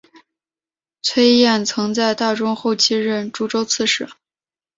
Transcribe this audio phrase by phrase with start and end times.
[1.03, 4.09] 崔彦曾在大中后期任诸州刺史。